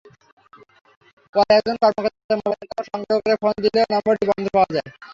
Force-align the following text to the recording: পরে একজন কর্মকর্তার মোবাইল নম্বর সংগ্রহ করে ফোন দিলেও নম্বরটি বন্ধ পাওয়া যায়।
পরে 1.33 1.51
একজন 1.57 1.75
কর্মকর্তার 1.81 2.37
মোবাইল 2.39 2.65
নম্বর 2.69 2.85
সংগ্রহ 2.91 3.17
করে 3.23 3.35
ফোন 3.41 3.53
দিলেও 3.63 3.85
নম্বরটি 3.93 4.25
বন্ধ 4.29 4.45
পাওয়া 4.55 4.69
যায়। 4.75 4.87